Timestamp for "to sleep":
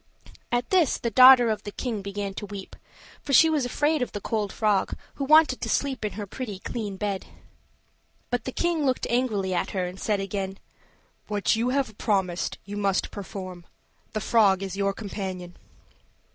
5.61-6.03